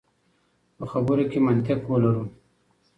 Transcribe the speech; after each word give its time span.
په 0.77 0.83
خبرو 0.91 1.23
کې 1.31 1.39
منطق 1.47 1.79
ولرو. 1.91 2.23